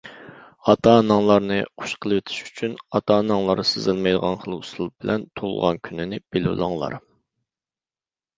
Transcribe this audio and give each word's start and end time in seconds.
-ئاتا-ئاناڭلارنى 0.71 1.59
خۇش 1.81 1.93
قىلىۋېتىش 2.05 2.39
ئۈچۈن، 2.45 2.73
ئاتا-ئاناڭلار 2.85 3.61
سېزەلمەيدىغان 3.73 4.39
خىل 4.47 4.57
ئۇسۇل 4.57 4.91
بىلەن 5.03 5.27
تۇغۇلغان 5.41 5.79
كۈنىنى 5.91 6.21
بىلىۋېلىڭلار. 6.33 6.99